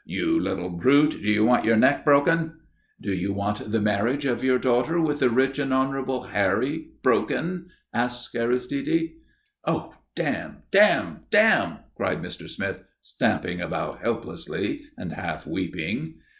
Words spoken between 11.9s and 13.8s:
cried Mr. Smith, stamping